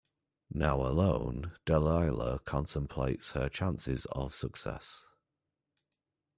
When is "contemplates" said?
2.43-3.33